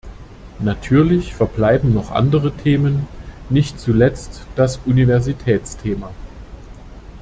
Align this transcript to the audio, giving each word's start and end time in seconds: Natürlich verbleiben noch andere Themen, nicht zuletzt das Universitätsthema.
Natürlich 0.57 1.35
verbleiben 1.35 1.93
noch 1.93 2.09
andere 2.09 2.51
Themen, 2.51 3.07
nicht 3.49 3.79
zuletzt 3.79 4.41
das 4.55 4.79
Universitätsthema. 4.87 6.11